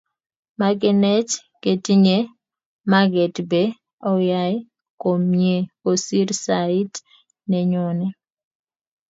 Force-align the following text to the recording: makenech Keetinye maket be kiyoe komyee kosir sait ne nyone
makenech 0.59 1.31
Keetinye 1.61 2.17
maket 2.91 3.35
be 3.49 3.61
kiyoe 4.01 4.53
komyee 5.01 5.59
kosir 5.81 6.29
sait 6.45 6.93
ne 7.49 7.59
nyone 7.71 8.07